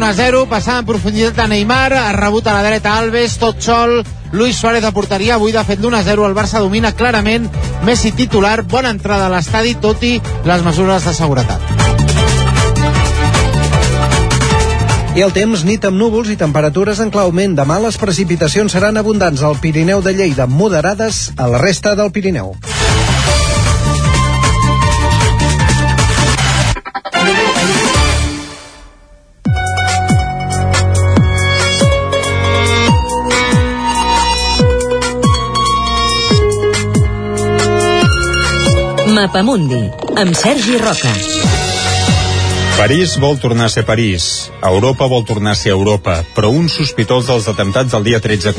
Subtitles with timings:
[0.00, 3.98] 1-0, passant en profunditat a Neymar, ha rebut a la dreta Alves, tot sol,
[4.32, 7.50] Luis Suárez de porteria, avui de fet l'1-0, el Barça domina clarament,
[7.84, 10.16] Messi titular, bona entrada a l'estadi, tot i
[10.48, 11.60] les mesures de seguretat.
[15.10, 17.56] I el temps, nit amb núvols i temperatures en claument.
[17.58, 22.54] Demà les precipitacions seran abundants al Pirineu de Lleida, moderades a la resta del Pirineu.
[39.20, 39.80] Mapamundi,
[40.16, 41.10] amb Sergi Roca.
[42.78, 44.48] París vol tornar a ser París.
[44.64, 46.22] Europa vol tornar a ser Europa.
[46.32, 48.56] Però un sospitós dels atemptats del dia 13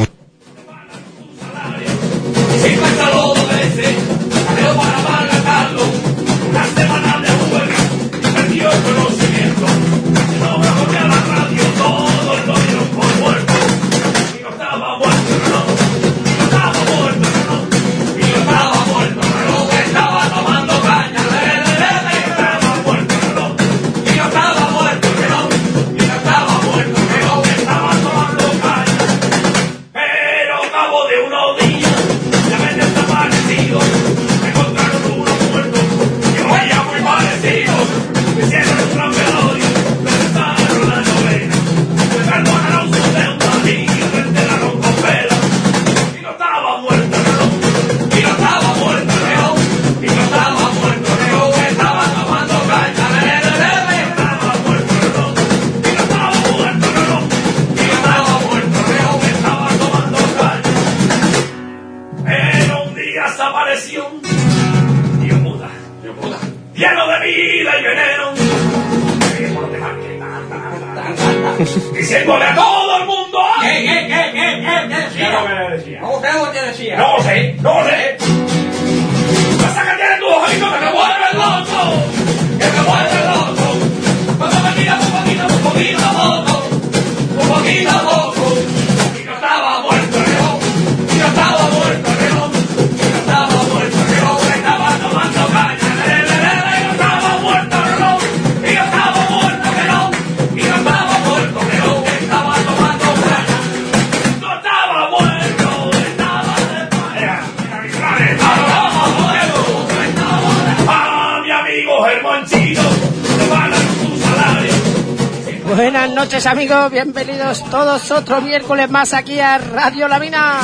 [116.46, 120.62] amigos, bienvenidos todos otro miércoles más aquí a Radio La Mina.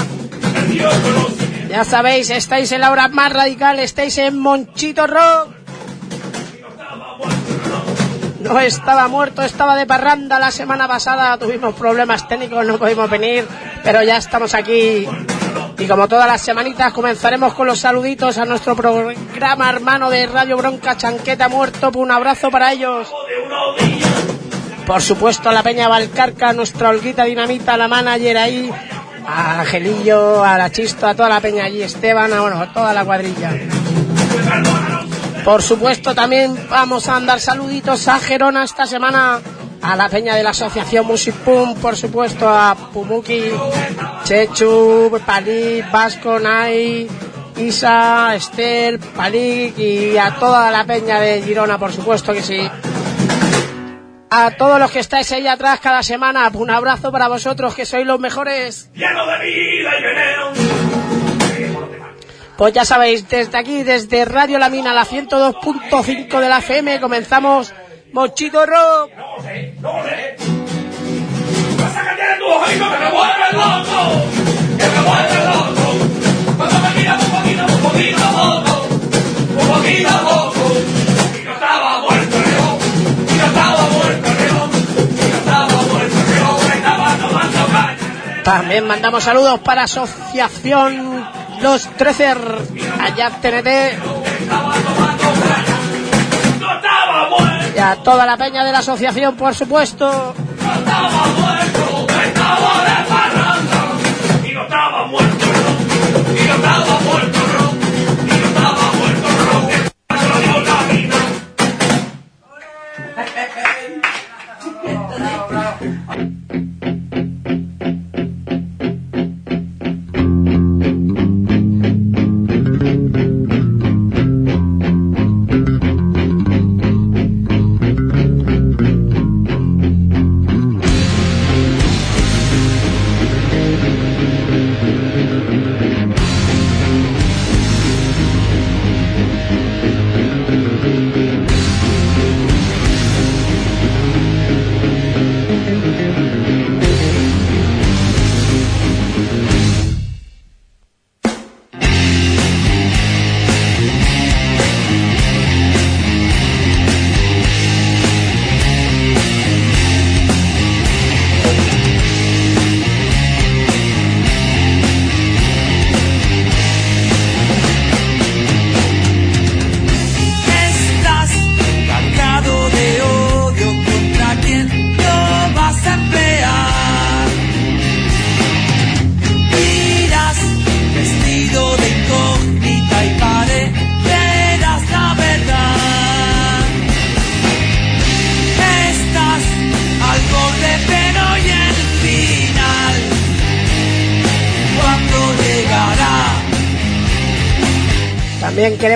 [1.69, 5.49] Ya sabéis, estáis en la hora más radical, estáis en Monchito Rock.
[8.39, 13.45] No estaba muerto, estaba de parranda la semana pasada, tuvimos problemas técnicos, no pudimos venir,
[13.83, 15.07] pero ya estamos aquí.
[15.77, 20.57] Y como todas las semanitas comenzaremos con los saluditos a nuestro programa hermano de Radio
[20.57, 21.91] Bronca Chanqueta Muerto.
[21.93, 23.07] Un abrazo para ellos.
[24.87, 28.71] Por supuesto a la Peña Valcarca, nuestra Olguita Dinamita, la manager ahí,
[29.27, 32.93] a Angelillo, a la Chisto, a toda la Peña allí, Esteban, a, bueno, a toda
[32.93, 33.51] la cuadrilla.
[35.43, 39.41] Por supuesto también vamos a andar saluditos a Gerona esta semana,
[39.81, 43.43] a la Peña de la Asociación Music Pum, por supuesto a Pumuki,
[44.23, 47.09] Chechu, Palik, Vasco, Nai,
[47.57, 52.69] Isa, Esther, Palik y a toda la Peña de Girona, por supuesto que sí.
[54.39, 58.05] A todos los que estáis ahí atrás cada semana, un abrazo para vosotros que sois
[58.05, 58.87] los mejores.
[58.93, 60.53] Lleno de vida y veneno.
[62.55, 67.73] Pues ya sabéis, desde aquí, desde Radio La Mina, la 102.5 de la FM, comenzamos
[68.13, 69.11] Mochito Rock.
[69.17, 70.35] No sé, no sé.
[72.99, 74.21] Me vuelve loco.
[74.77, 75.01] Que me
[75.49, 75.85] loco.
[76.57, 78.87] Cuando me miras un poquito, un poquito a poco.
[79.59, 80.56] Un poquito
[88.47, 91.28] También mandamos saludos para Asociación
[91.61, 92.38] Los Trecer,
[92.97, 93.67] allá TNT,
[97.76, 100.34] y a toda la peña de la asociación, por supuesto.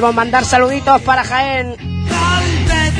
[0.01, 1.75] Queremos mandar saluditos para Jaén.
[2.09, 2.91] Tal vez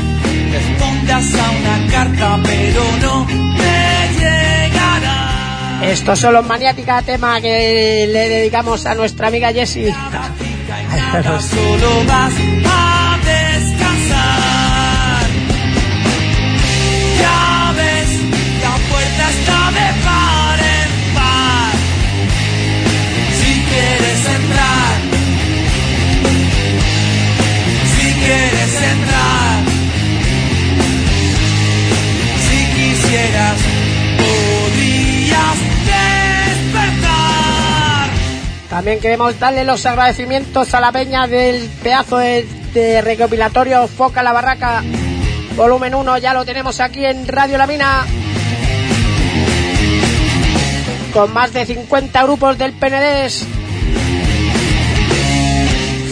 [0.54, 5.82] respondas a una carta, pero no me llegará.
[5.82, 9.92] Estos son los maniática tema que le dedicamos a nuestra amiga Jessie.
[11.40, 12.34] Solo vas
[38.82, 44.82] También queremos darle los agradecimientos a la peña del pedazo de, recopilatorio Foca la Barraca.
[45.56, 48.04] Volumen 1 ya lo tenemos aquí en Radio La Mina.
[51.14, 53.46] Con más de 50 grupos del PNDES.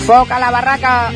[0.06, 1.12] Foca la Barraca.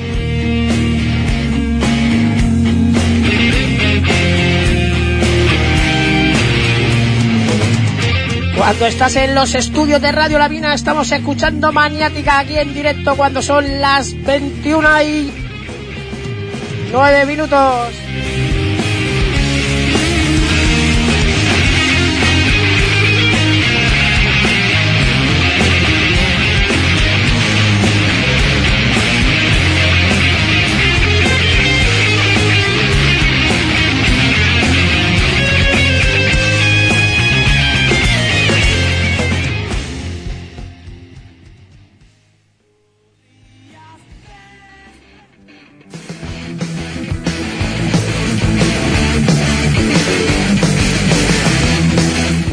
[8.64, 13.18] Cuando estás en los estudios de Radio La Mina, estamos escuchando Maniática aquí en directo
[13.18, 15.34] cuando son las 21 y
[16.94, 17.90] 9 minutos.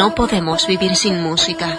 [0.00, 1.76] no podemos vivir sin música.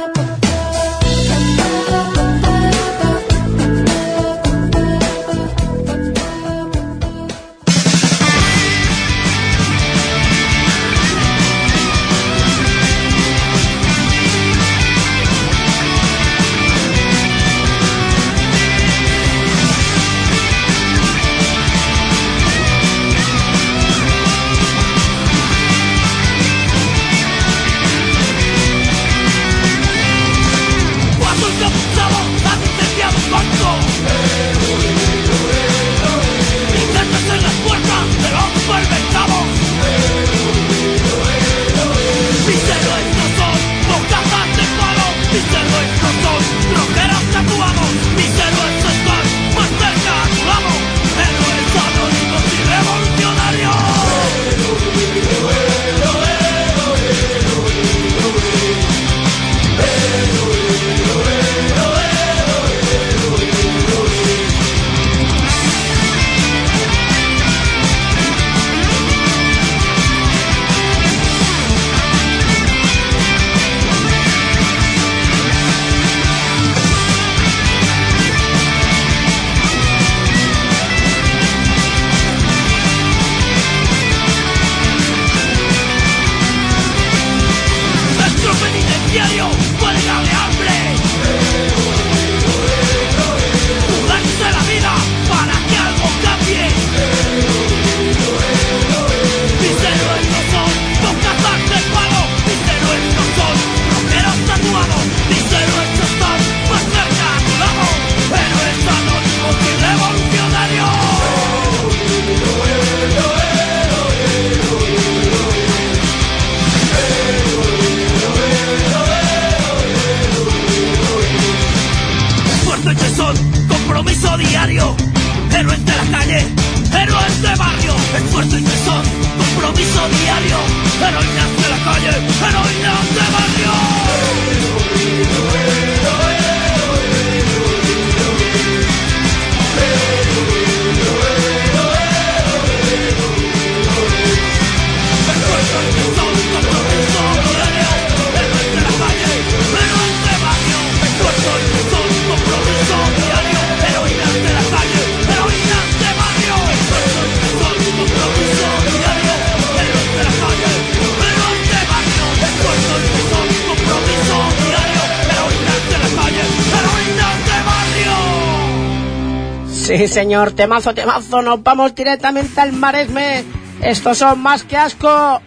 [170.12, 171.42] Señor, temazo, temazo.
[171.42, 173.44] Nos vamos directamente al Maresme.
[173.82, 175.42] Estos son más que asco.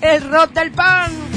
[0.00, 1.31] El rock del pan.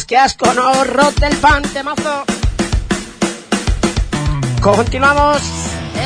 [0.00, 2.24] Más que asco, no rock del pan, temazo.
[4.62, 5.42] Continuamos.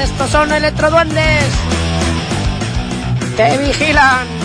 [0.02, 1.44] Estos son electroduendes.
[3.36, 4.43] Te vigilan.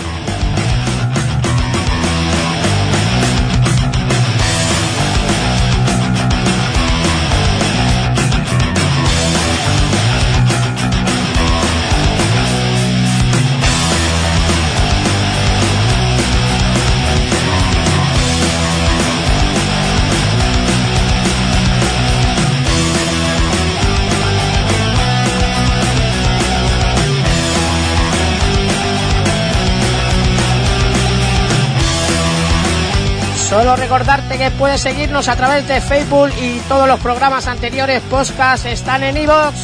[33.50, 38.64] Solo recordarte que puedes seguirnos a través de Facebook y todos los programas anteriores podcast
[38.64, 39.56] están en iVoox.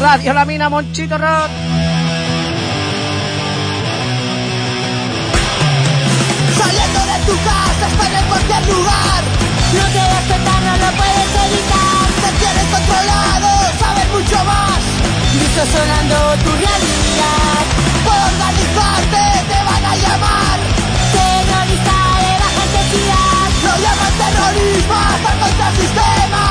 [0.00, 1.50] Radio La Mina Monchito Rock.
[6.56, 9.22] Saliendo de tu casa, están en cualquier lugar.
[9.74, 12.08] No te despertar, no lo puedes evitar.
[12.24, 13.48] Te tienes controlado,
[13.78, 14.80] sabes mucho más.
[15.44, 17.64] Está sonando tu realidad.
[18.02, 20.67] Por organizarte, te van a llamar.
[23.82, 26.42] Llaman terrorismo, hasta contra el sistema.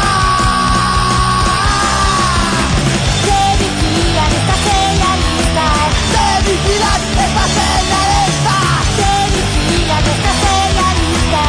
[3.26, 5.66] Te vigilan, estás en la lista.
[6.14, 8.56] Te vigilan, estás en la lista.
[9.00, 11.44] Te vigilan, estás en la lista.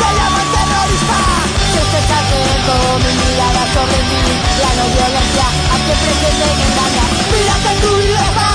[0.00, 1.18] Te llaman terrorista.
[1.74, 2.26] Te estás
[2.66, 4.22] con mi mirada sobre ti.
[4.62, 7.10] La no violencia a que pretenden engañar.
[7.32, 8.49] Mírate tu libertad,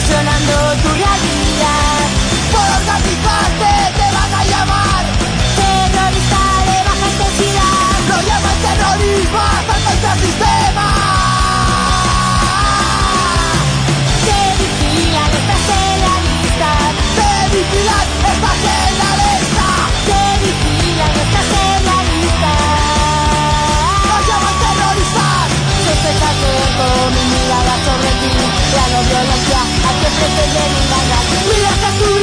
[0.00, 1.49] distorsionando tu realidad.
[30.20, 32.19] que te llenen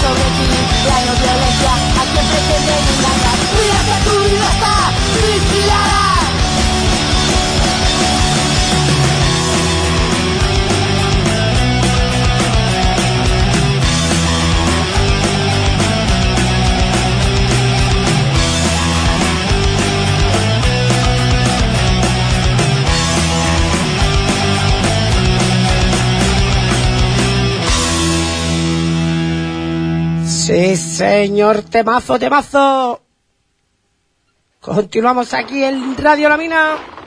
[0.00, 0.18] 衝撃。
[0.88, 3.39] ライのビオレンスは明けれて目に
[30.50, 33.00] Sí, señor, temazo, temazo.
[34.58, 36.99] Continuamos aquí en Radio La Mina.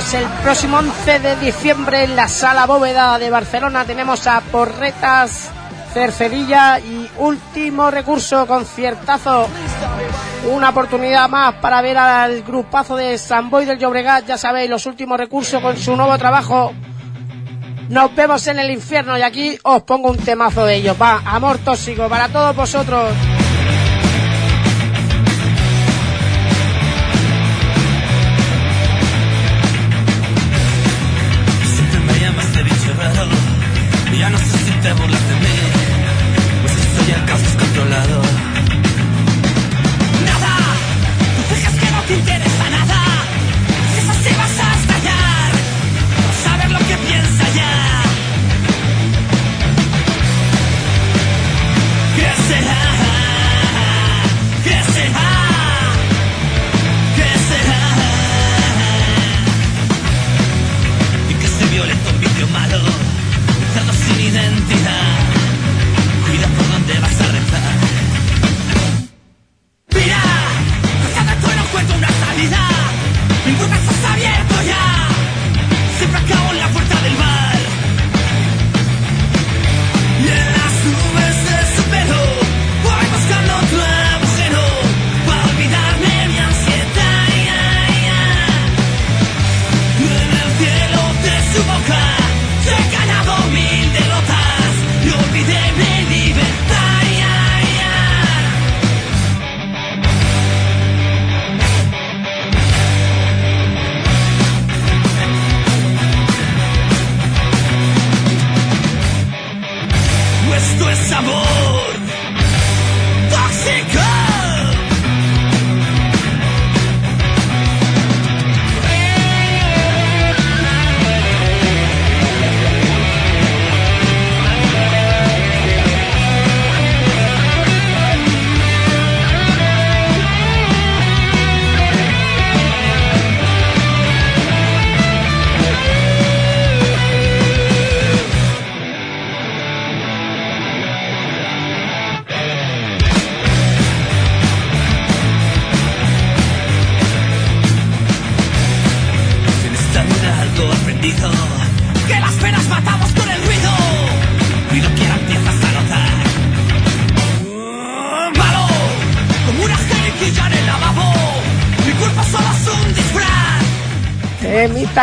[0.00, 3.84] el próximo 11 de diciembre en la Sala Bóveda de Barcelona.
[3.84, 5.50] Tenemos a Porretas,
[5.92, 9.46] Cercedilla y último recurso, conciertazo.
[10.50, 14.26] Una oportunidad más para ver al grupazo de San Boy del Llobregat.
[14.26, 16.72] Ya sabéis, los últimos recursos con su nuevo trabajo.
[17.90, 20.96] Nos vemos en el infierno y aquí os pongo un temazo de ellos.
[21.00, 23.10] Va, amor tóxico para todos vosotros.
[34.82, 35.59] Devil left de mí.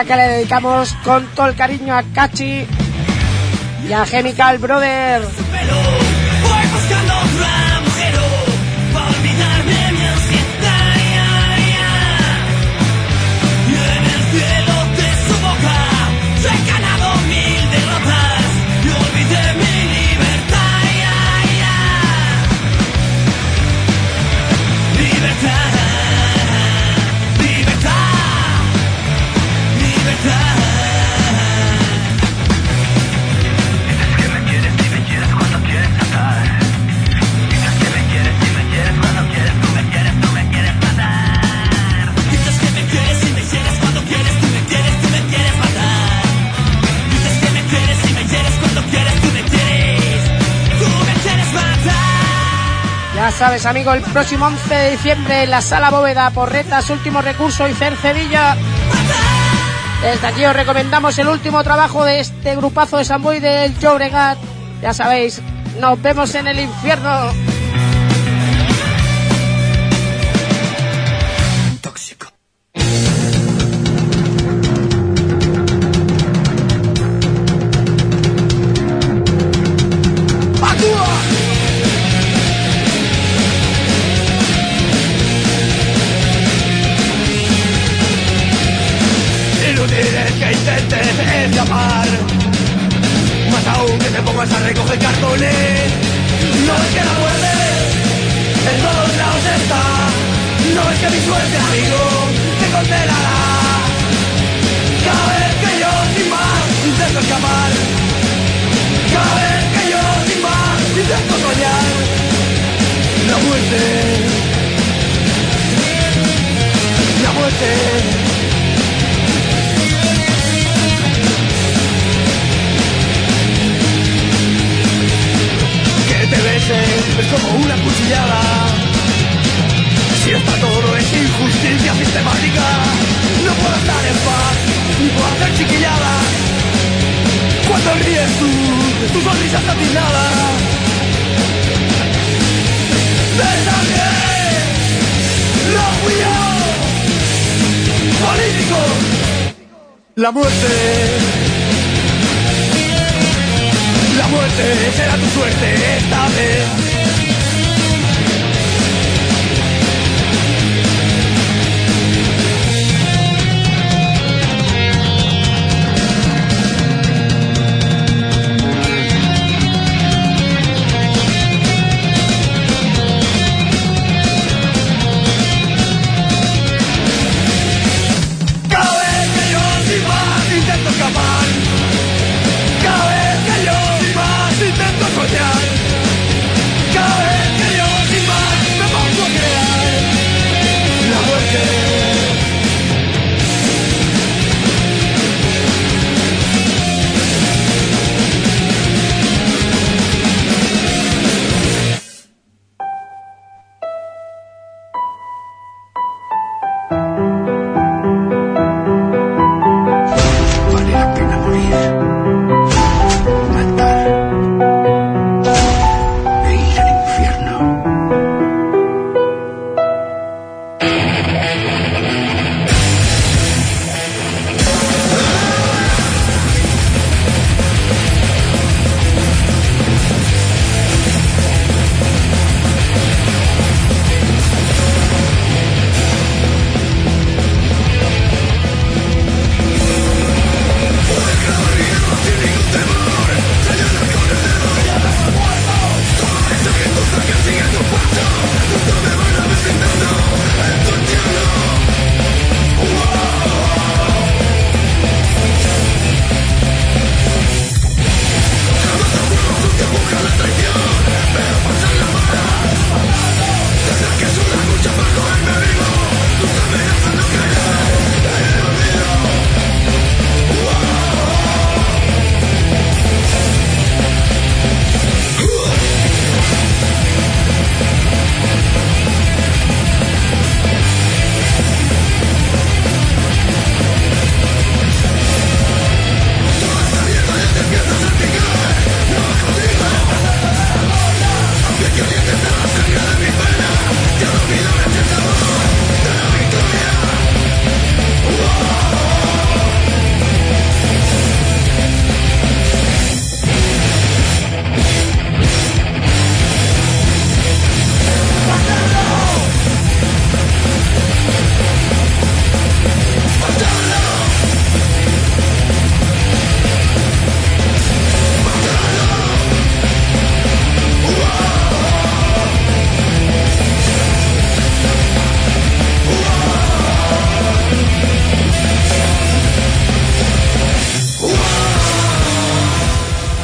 [0.06, 2.66] que le dedicamos con todo el cariño a Cachi
[3.88, 5.47] y a Chemical Brothers.
[53.38, 57.68] sabes, amigo, el próximo 11 de diciembre en la Sala Bóveda, por retas Último Recurso
[57.68, 58.58] y Cercedilla.
[60.02, 64.40] Desde aquí os recomendamos el último trabajo de este grupazo de Samboy del Llobregat.
[64.82, 65.40] Ya sabéis,
[65.80, 67.47] nos vemos en el infierno.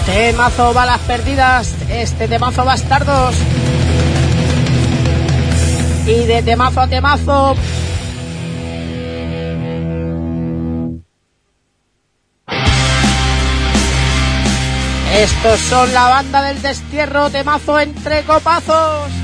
[0.06, 3.36] Temazo balas perdidas, este temazo bastardos.
[6.06, 7.56] Y de temazo a temazo.
[15.16, 19.23] Estos son la banda del destierro, temazo entre copazos.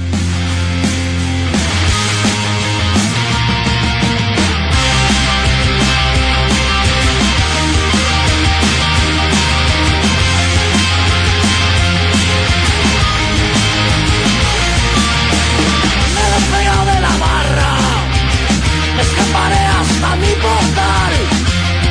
[20.21, 21.13] Mi portal.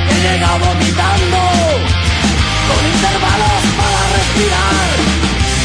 [0.08, 1.40] He llegado vomitando,
[2.68, 4.90] con intervalos para respirar.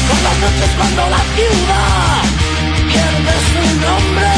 [0.08, 2.22] Por las noches cuando la ciudad
[2.90, 4.32] pierde su nombre,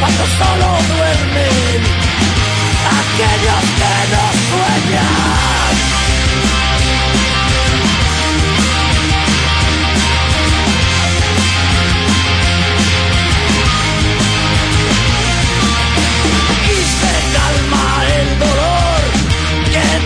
[0.00, 1.80] cuando solo duermen
[3.00, 5.95] aquellos que no sueñan.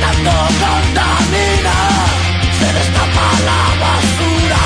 [0.01, 0.33] tanto
[0.63, 1.77] contamina,
[2.59, 4.65] se destapa la basura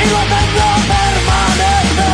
[0.00, 2.10] y lo tengo permanece.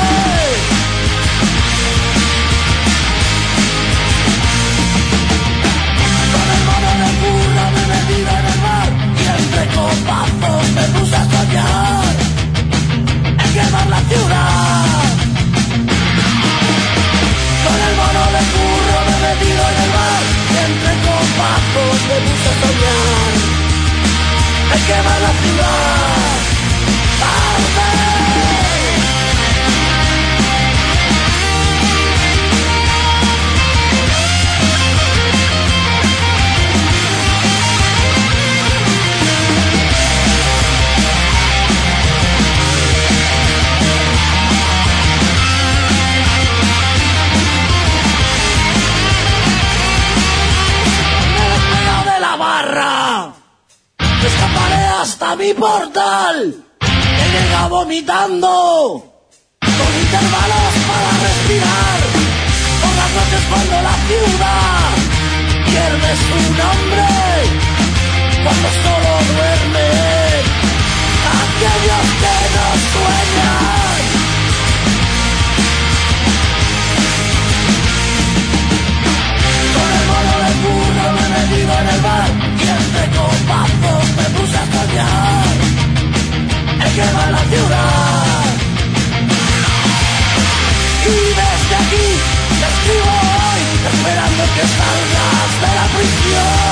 [6.33, 10.85] Con el modo de burro me he metido en el mar y entre copazos me
[10.95, 12.15] puse a soñar
[13.43, 15.09] en quemar la ciudad.
[17.65, 19.88] Con el mono de burro me he metido en el
[20.71, 23.33] entre compactos me gusta soñar.
[24.75, 26.39] El que va la ciudad,
[27.23, 27.98] ¡Arde!
[55.29, 56.55] Hasta mi portal.
[56.81, 58.49] He llegado vomitando.
[59.61, 62.01] Con intervalos para respirar.
[62.81, 64.91] Por las noches cuando la ciudad
[65.67, 67.09] pierde su nombre.
[68.43, 70.43] Cuando solo duermen
[71.43, 74.01] aquellos que no sueñan.
[79.75, 83.78] Con el mono de burro me he metido en el bar y entre copazos
[84.39, 85.57] me puse a soñar.
[86.81, 88.45] He quemado la ciudad.
[91.07, 92.07] Y desde aquí
[92.61, 93.13] te escribo
[93.47, 96.68] hoy, esperando que salgas de la prisión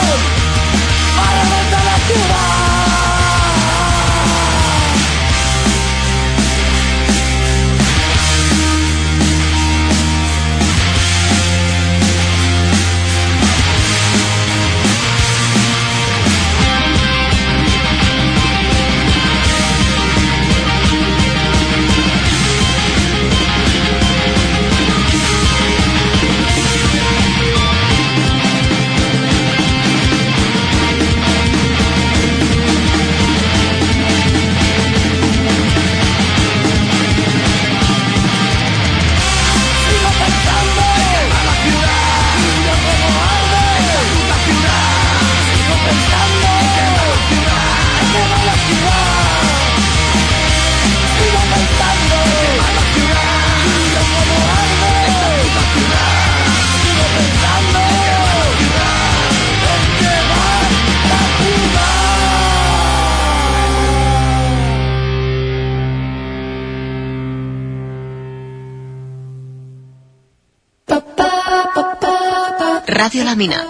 [73.07, 73.65] Radio La Mina,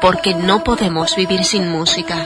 [0.00, 2.24] porque no podemos vivir sin música.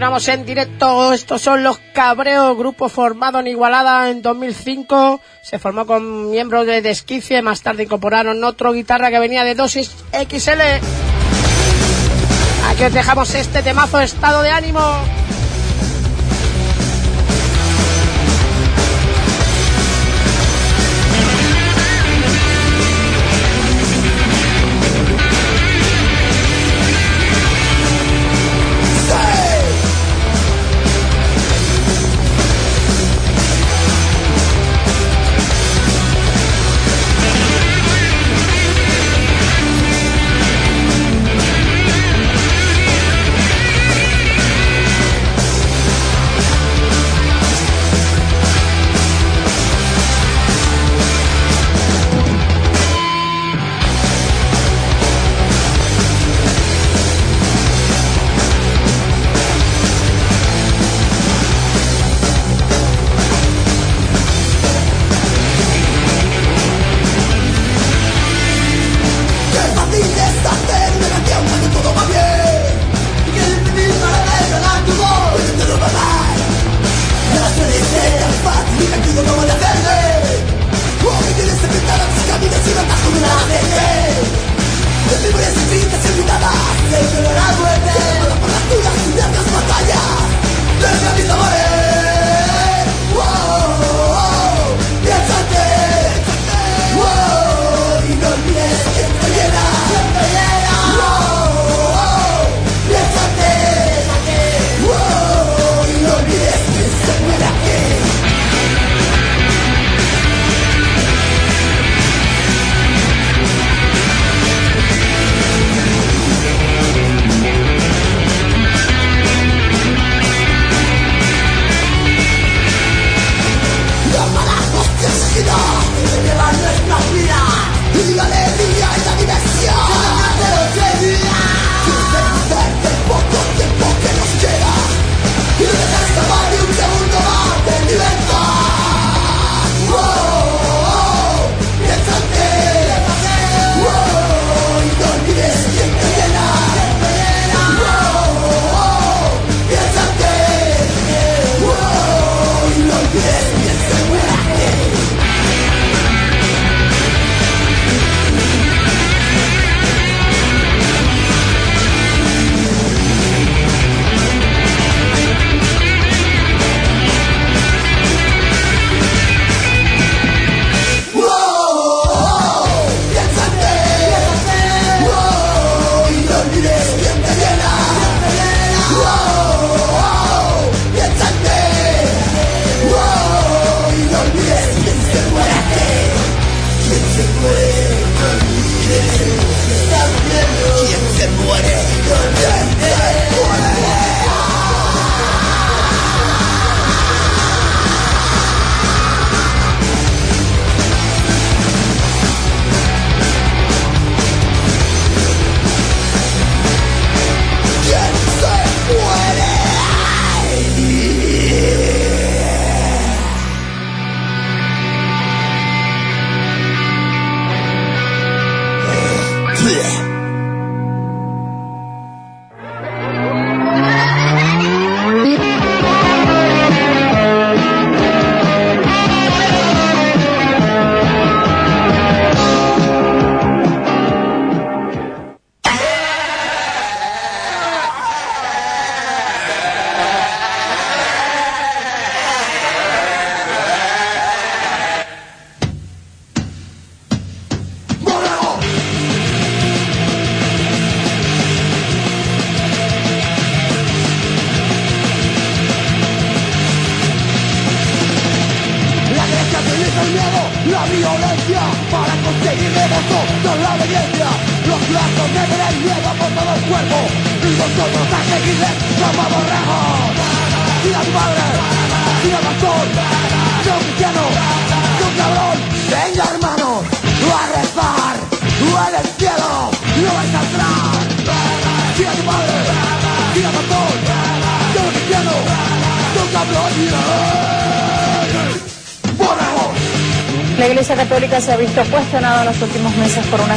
[0.00, 1.12] Continuamos en directo.
[1.12, 5.20] Estos son los Cabreos, grupo formado en Igualada en 2005.
[5.42, 7.42] Se formó con miembros de Desquicie.
[7.42, 10.62] Más tarde incorporaron otro guitarra que venía de Dosis XL.
[12.70, 14.80] Aquí os dejamos este temazo estado de ánimo.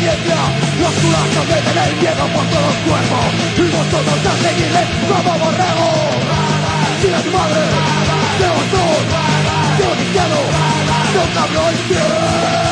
[0.00, 0.36] obediencia
[0.80, 3.18] Los culazos me tenéis miedo por todo el cuerpo
[3.56, 5.90] Y vosotros a seguirle como borrego.
[7.00, 7.60] Sin tu madre,
[8.38, 9.00] de vosotros,
[9.78, 10.42] de un izquierdo,
[11.12, 12.69] de un cabrón infiel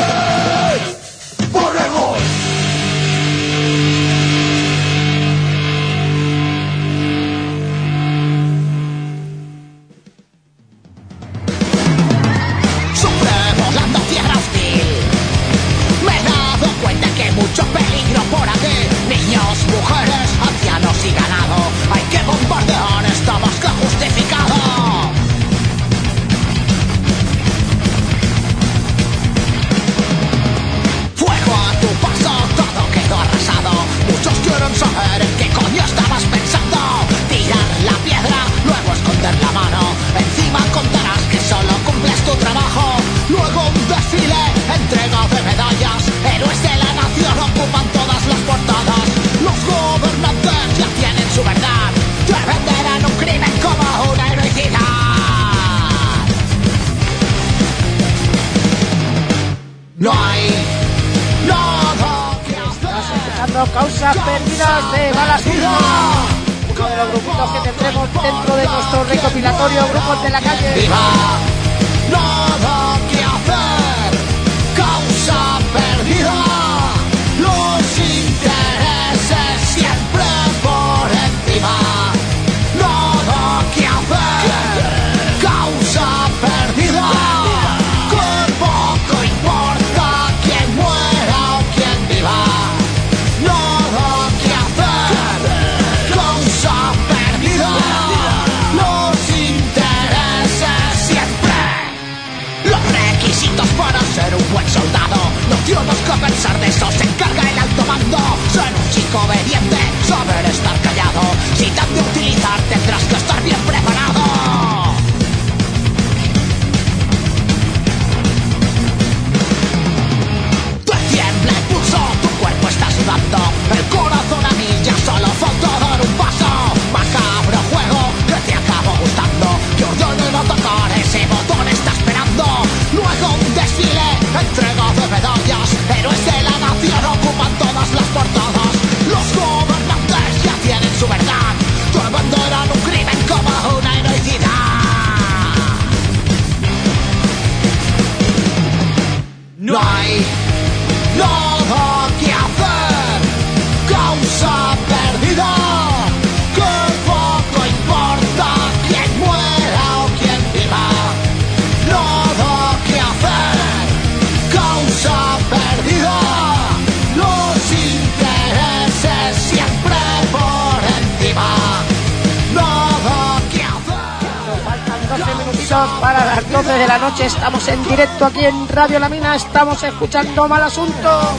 [178.48, 179.36] en Radio La Mina.
[179.36, 181.34] Estamos escuchando Mal Asunto.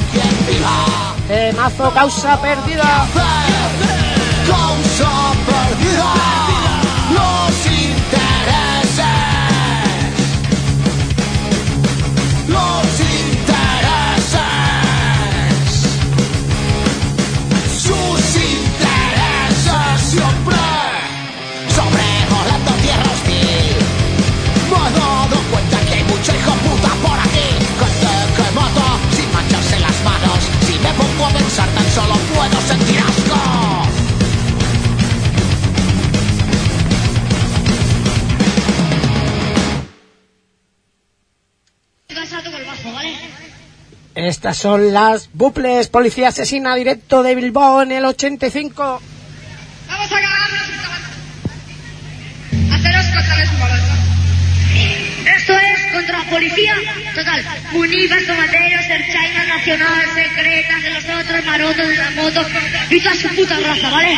[1.28, 3.59] Temazo Causa Perdida.
[44.28, 49.02] Estas son las bucles Policía Asesina directo de Bilbao en el 85.
[49.88, 50.62] Vamos a acabarnos
[52.74, 53.54] Haceros contra su
[55.38, 56.76] Esto es contra la policía.
[57.16, 57.46] Total.
[57.74, 62.46] Univas, tomateros, Erchaina Nacional, secretas de los otros, marotos de la moto.
[62.90, 64.18] Y su puta raza, ¿vale?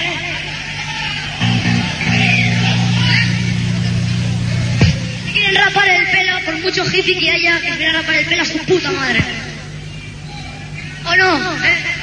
[5.26, 8.41] Si quieren rapar el pelo, por mucho hippie que haya, que quiera rapar el pelo
[8.41, 9.51] a su puta madre.
[11.04, 12.01] ¿O no?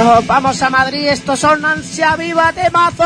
[0.00, 1.08] Nos vamos a Madrid.
[1.08, 3.04] Estos son Ansia Viva Temazo.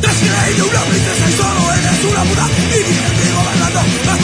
[0.00, 4.19] Descreído una princesa y solo eres una puta Y mi gente gobernando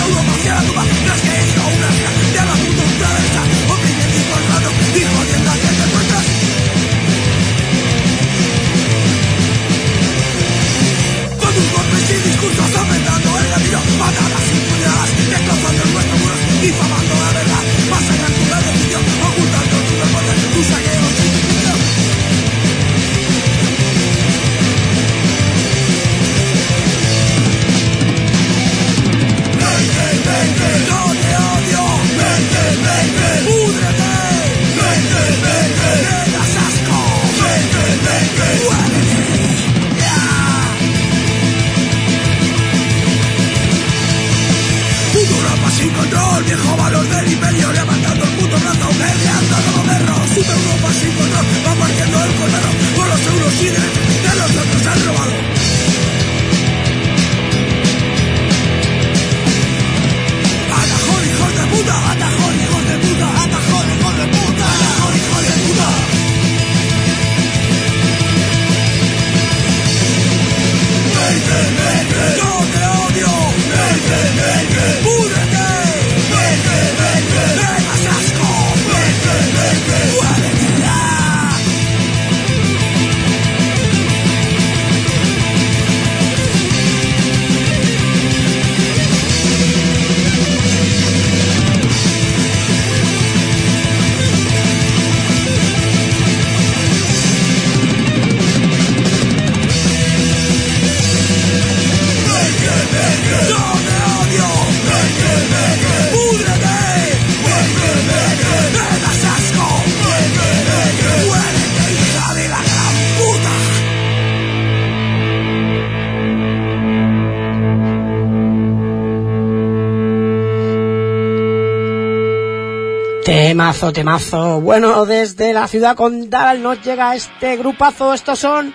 [123.56, 124.60] Temazo, temazo.
[124.60, 128.12] Bueno, desde la ciudad condal nos llega este grupazo.
[128.12, 128.74] Estos son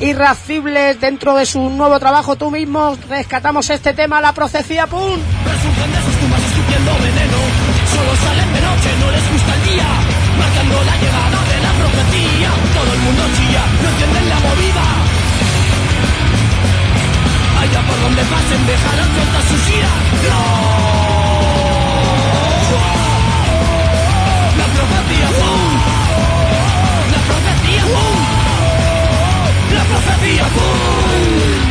[0.00, 2.36] irracibles dentro de su nuevo trabajo.
[2.36, 5.00] Tú mismo rescatamos este tema, la profecía, ¡pum!
[5.00, 7.38] Resurgen de sus tumbas escupiendo veneno.
[7.88, 9.88] Solo salen de noche, no les gusta el día.
[10.36, 12.50] Marcando la llegada de la profecía.
[12.76, 14.84] Todo el mundo chilla, no entienden la movida.
[17.64, 19.96] Allá por donde pasen dejarán sueltas sus iras.
[20.28, 20.81] ¡No!
[25.22, 28.18] La profecía, ¡pum!
[29.70, 31.62] La profecía, ¡pum!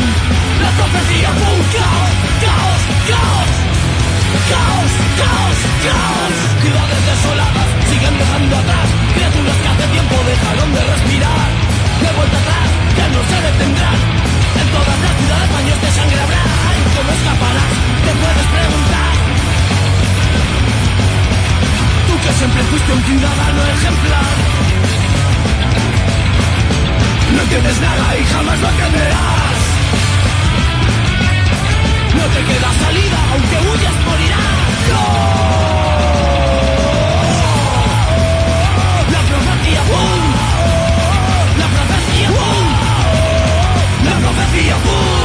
[0.64, 1.60] La profecía, ¡pum!
[1.76, 2.12] ¡Caos!
[2.44, 2.82] ¡Caos!
[3.12, 3.52] ¡Caos!
[4.52, 4.92] ¡Caos!
[5.20, 5.60] ¡Caos!
[5.84, 6.36] ¡Caos!
[6.64, 11.48] Ciudades desoladas siguen dejando atrás Criaturas que hace tiempo dejaron de respirar
[12.00, 14.00] De vuelta atrás, ya no se detendrán
[14.62, 16.44] En todas las ciudades baños de sangre habrá
[16.80, 17.74] ¿Y cómo escaparás?
[18.06, 19.31] Te puedes preguntar
[22.24, 24.36] que siempre fuiste un ciudadano ejemplar
[27.36, 29.52] No entiendes nada y jamás lo entenderás
[32.22, 34.40] no te queda salida, aunque huyas morirás.
[34.92, 35.04] ¡No!
[39.12, 40.22] La profecía, ¡pum!
[41.58, 42.68] La profecía, ¡pum!
[44.06, 45.21] La profecía, ¡pum!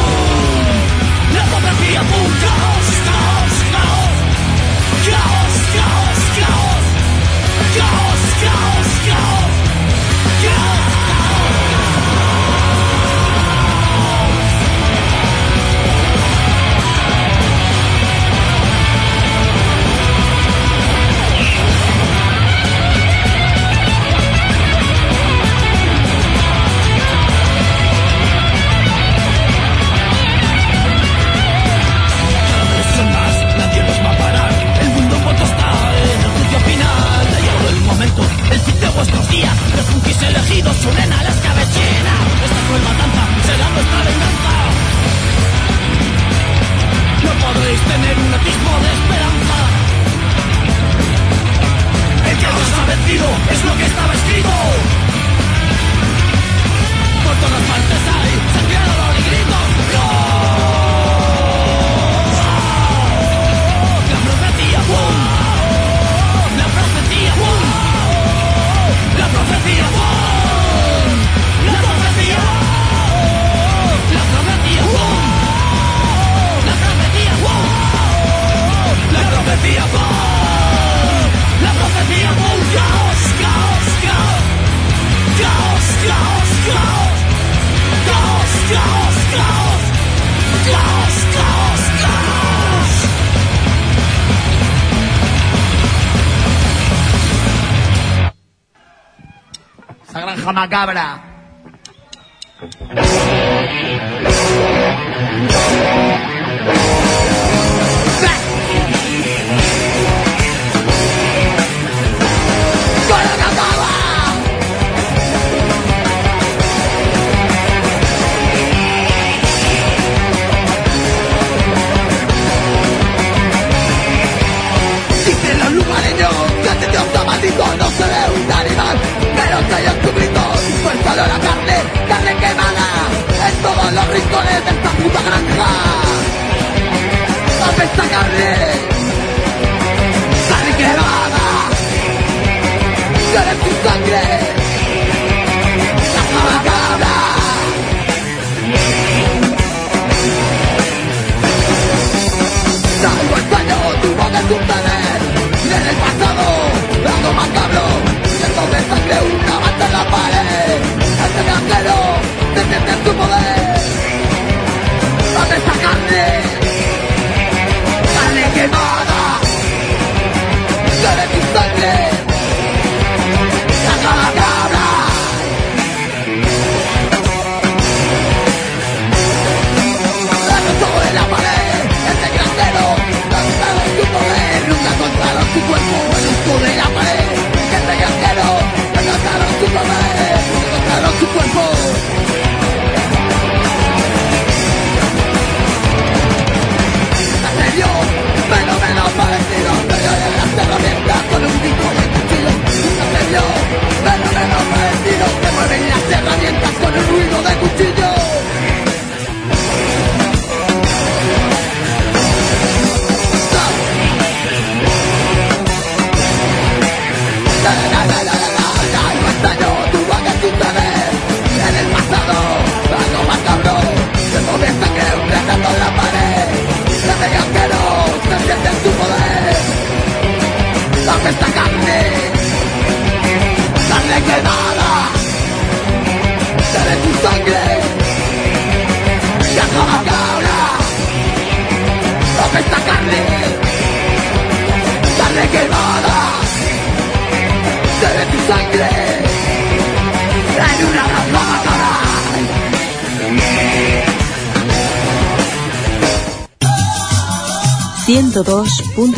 [100.66, 101.25] Macabra.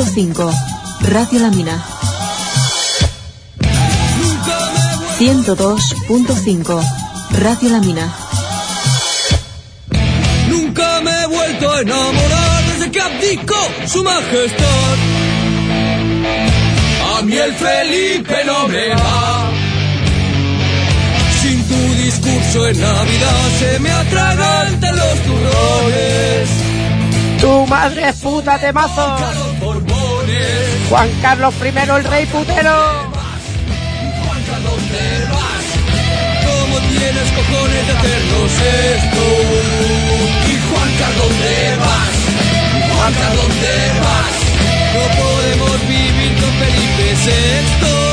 [0.08, 0.52] 102.5
[1.02, 1.84] Radio La Mina
[5.18, 6.82] 102.5
[7.32, 8.14] Radio La Mina
[10.48, 14.96] Nunca me he vuelto a enamorar desde que abdicó su majestad.
[17.16, 19.50] A mí el Felipe no me va.
[21.42, 26.48] Sin tu discurso en Navidad se me atragantan los turrones.
[27.40, 29.47] Tu madre es puta temazo.
[30.88, 33.10] Juan Carlos I, el rey putero.
[36.46, 39.22] ¿Cómo tienes cojones de hacernos esto?
[40.46, 42.16] Y Juanca, ¿dónde vas?
[42.96, 44.36] Juanca, ¿dónde vas?
[44.94, 48.07] No podemos vivir con Felipe VI.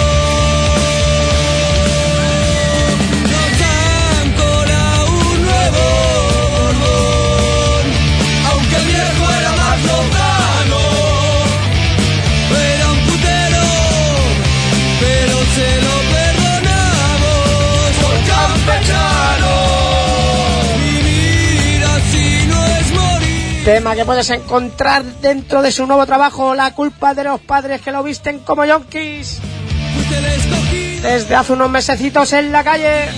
[23.66, 27.91] Tema que puedes encontrar dentro de su nuevo trabajo, La culpa de los padres que
[27.91, 29.39] lo visten como yonkis.
[31.01, 33.09] Desde hace unos mesecitos en la calle.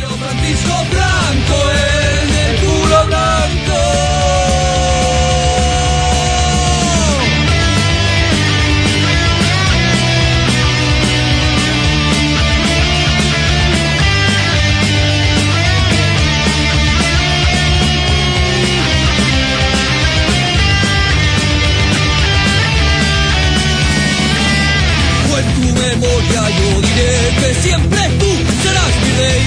[25.99, 28.29] Memoria yo diré que siempre tú
[28.63, 29.45] serás mi rey.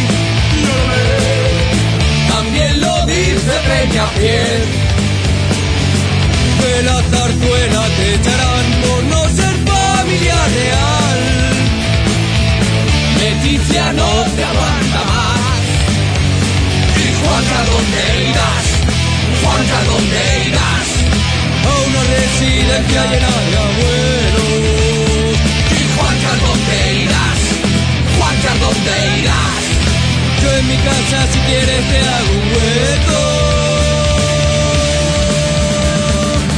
[2.28, 4.62] También lo dice Peñafiel.
[6.60, 11.20] De la zarzuela te echarán por no ser familia real.
[13.20, 15.60] Leticia no te aguanta más.
[17.02, 18.66] Y Juanca, ¿dónde irás?
[19.42, 20.88] Juanca, ¿dónde irás?
[21.68, 24.59] A una residencia llena de abuelos.
[26.70, 27.40] ¿Y Juanca, dónde irás?
[28.18, 29.64] Juanca, ¿dónde irás?
[30.42, 33.22] Yo en mi casa si quieres te hago un hueco.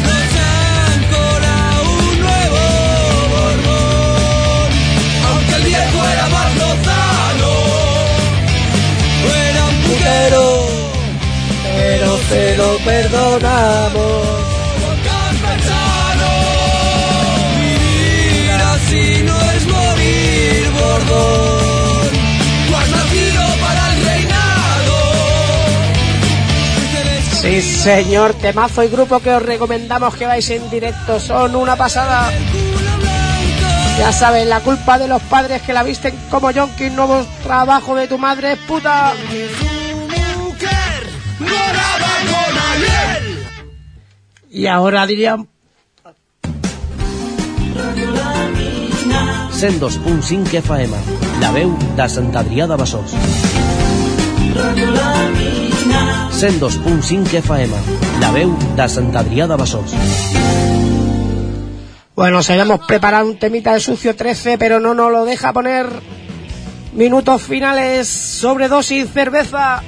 [0.06, 2.62] Nos han colado un nuevo
[3.32, 4.70] Borbón,
[5.28, 7.52] aunque el viejo era más lozano.
[9.48, 10.44] Era un putero,
[11.76, 14.51] pero se lo perdonamos.
[27.42, 31.18] Sí, señor, temazo y grupo que os recomendamos que vais en directo.
[31.18, 32.30] Son una pasada.
[33.98, 38.06] Ya sabes, la culpa de los padres que la visten como yonki, nuevo trabajo de
[38.06, 39.12] tu madre es puta.
[44.50, 45.48] Y ahora dirían
[49.62, 50.90] 102.5 FM,
[51.38, 53.12] la veu de Sant Adrià de Besòs.
[56.40, 57.82] 102.5 FM,
[58.18, 59.54] la veu de Sant Adrià de.
[62.16, 65.86] Bueno, se habíamos preparado un temita de sucio 13, pero no nos lo deja poner.
[66.94, 69.84] Minutos finales, sobredosis, cerveza.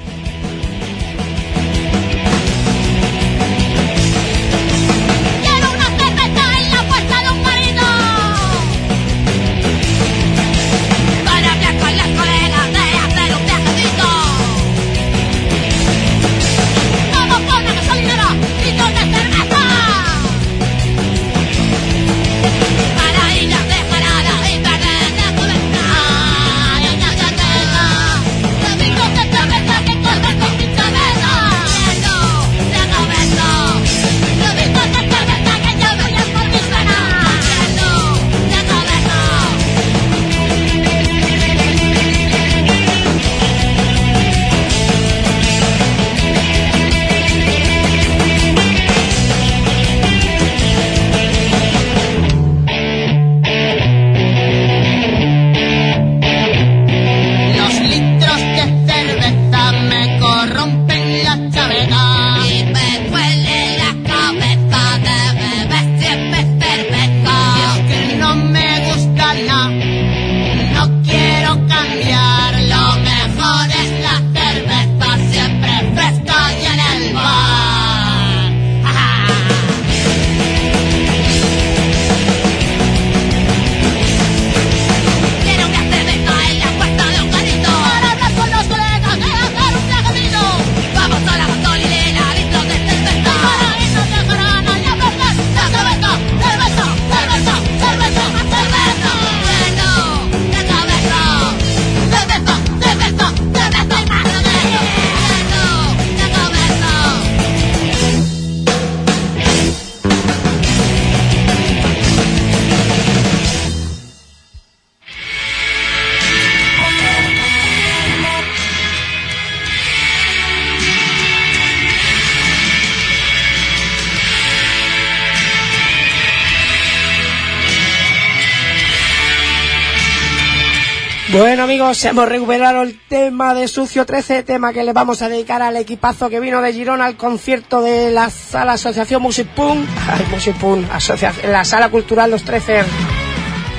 [131.85, 135.75] Amigos, hemos recuperado el tema de Sucio 13, tema que le vamos a dedicar al
[135.77, 140.55] equipazo que vino de Girona al concierto de la sala Asociación Music Punk, ay, Music
[140.91, 142.83] asocia- la sala cultural Los 13.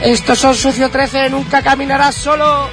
[0.02, 2.68] Estos son Sucio 13, nunca caminarás solo.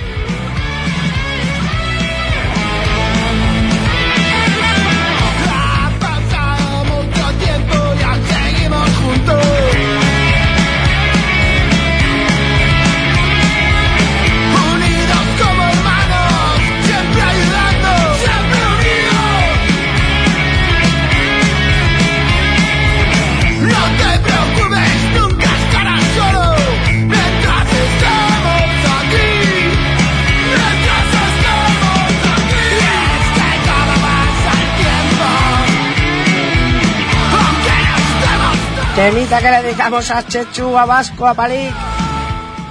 [39.04, 41.74] Temita que le dedicamos a Chechu, a Vasco, a Palik,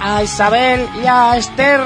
[0.01, 1.81] a Isabel y a Esther.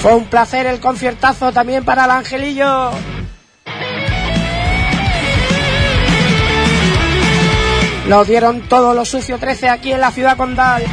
[0.00, 2.92] Fue un placer el conciertazo también para el Angelillo.
[8.06, 10.84] Lo dieron todos los sucio 13 aquí en la ciudad condal.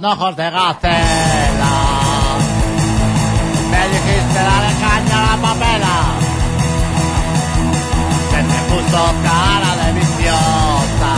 [0.00, 1.74] Con ojos de gacela.
[3.70, 5.96] Me dijiste dale caña a la papela.
[8.30, 11.12] Se te puso cara de viciosa.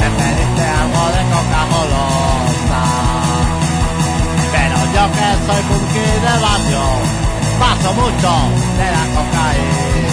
[0.00, 2.82] Me pediste algo de coca golosa.
[4.52, 6.84] Pero yo que soy punky de barrio,
[7.58, 8.32] paso mucho
[8.78, 10.11] de la cocaína.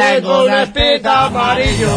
[0.00, 1.96] Tengo un espita amarillo.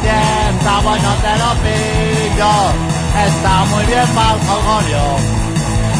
[0.00, 2.52] Si está bueno te lo pillo.
[3.26, 5.04] Está muy bien para el jolgorio.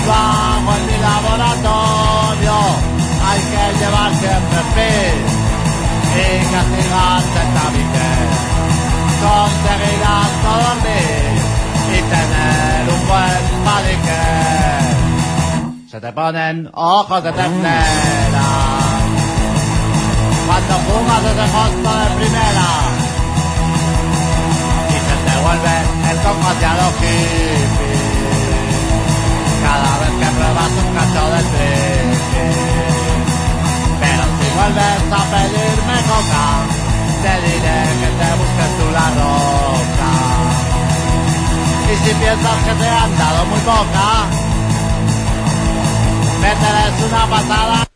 [0.07, 2.57] Lo hago en mi laboratorio.
[3.27, 5.25] Hay que llevar siempre pis.
[6.21, 8.11] Y castigarte tabique.
[9.25, 11.33] Conseguirás no dormir
[11.97, 14.25] y tener un buen padique.
[15.91, 18.84] Se te ponen ojos de ternera
[20.47, 22.69] cuando fumas desde costo de primera.
[24.89, 25.75] Y se te vuelve
[26.11, 26.19] el
[26.81, 28.05] los hippies
[29.65, 32.49] cada vez que pruebas un cacho de triqui.
[34.03, 36.47] Pero si vuelves a pedirme coca
[37.25, 40.13] te diré que te busques tú la roca.
[41.91, 44.09] Y si piensas que te han dado muy poca
[46.41, 47.94] mételes una patada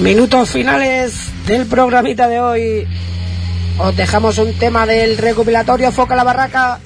[0.00, 2.86] Minutos finales del programita de hoy.
[3.78, 6.80] Os dejamos un tema del recopilatorio Foca la Barraca.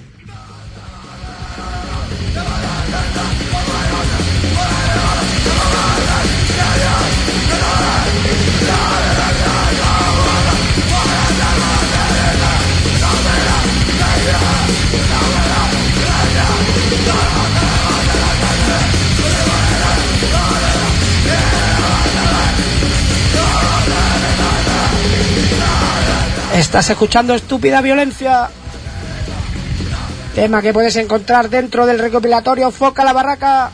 [26.61, 28.51] Estás escuchando Estúpida Violencia.
[30.35, 33.71] Tema que puedes encontrar dentro del recopilatorio Foca la Barraca.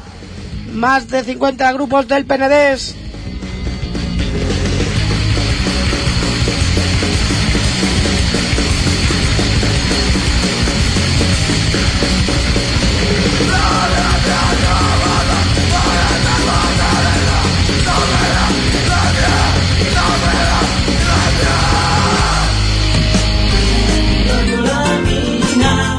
[0.73, 2.95] Más de 50 grupos del PNDES.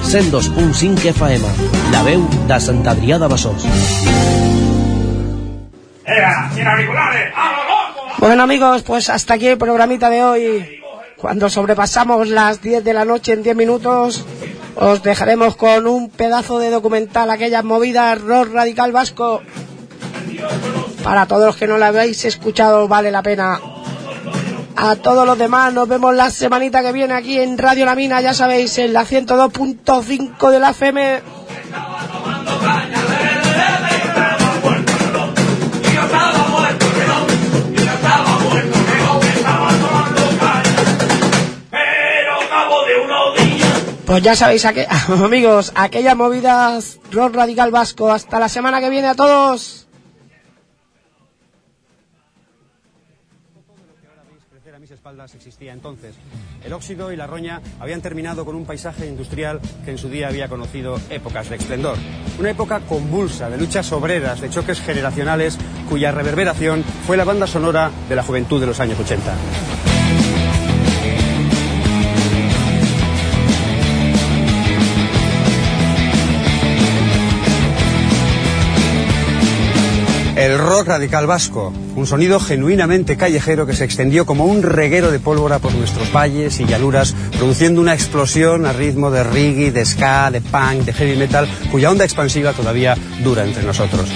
[0.07, 1.43] Cent 2.5 FM,
[1.91, 3.27] la veu de Sant Adrià de.
[8.17, 10.81] Bueno amigos, pues hasta aquí el programita de hoy.
[11.17, 14.23] Cuando sobrepasamos las 10 de la noche en 10 minutos,
[14.77, 19.41] os dejaremos con un pedazo de documental, aquellas movidas rock radical vasco.
[21.03, 23.59] Para todos los que no la habéis escuchado, vale la pena.
[24.79, 28.21] A todos los demás, nos vemos la semanita que viene aquí en Radio La Mina,
[28.21, 31.21] ya sabéis, en la 102.5 de la FM.
[44.05, 44.87] Pues ya sabéis, aqu-
[45.25, 48.09] amigos, aquellas movidas rock radical vasco.
[48.11, 49.86] Hasta la semana que viene a todos.
[55.33, 56.15] Existía entonces.
[56.63, 60.27] El óxido y la roña habían terminado con un paisaje industrial que en su día
[60.27, 61.97] había conocido épocas de esplendor.
[62.39, 65.57] Una época convulsa de luchas obreras, de choques generacionales,
[65.89, 69.96] cuya reverberación fue la banda sonora de la juventud de los años 80.
[80.37, 85.19] El rock radical vasco, un sonido genuinamente callejero que se extendió como un reguero de
[85.19, 90.29] pólvora por nuestros valles y llanuras, produciendo una explosión a ritmo de reggae, de ska,
[90.29, 94.11] de punk, de heavy metal, cuya onda expansiva todavía dura entre nosotros.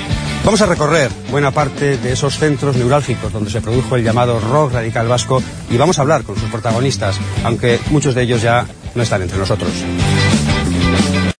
[0.45, 4.73] Vamos a recorrer buena parte de esos centros neurálgicos donde se produjo el llamado rock
[4.73, 5.41] radical vasco
[5.71, 9.39] y vamos a hablar con sus protagonistas, aunque muchos de ellos ya no están entre
[9.39, 9.71] nosotros.